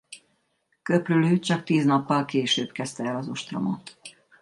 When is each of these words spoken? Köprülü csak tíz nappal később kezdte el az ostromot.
Köprülü 0.83 1.39
csak 1.39 1.63
tíz 1.63 1.85
nappal 1.85 2.25
később 2.25 2.71
kezdte 2.71 3.03
el 3.03 3.15
az 3.15 3.27
ostromot. 3.29 3.97